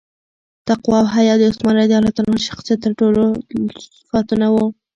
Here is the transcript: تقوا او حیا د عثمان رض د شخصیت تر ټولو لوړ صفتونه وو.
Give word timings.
تقوا 0.67 0.97
او 1.01 1.07
حیا 1.15 1.33
د 1.37 1.41
عثمان 1.51 1.75
رض 1.77 1.89
د 1.91 2.45
شخصیت 2.47 2.79
تر 2.83 2.91
ټولو 2.99 3.17
لوړ 3.57 3.75
صفتونه 4.09 4.47
وو. 4.53 4.65